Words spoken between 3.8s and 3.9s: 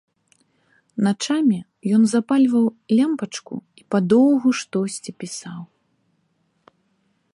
і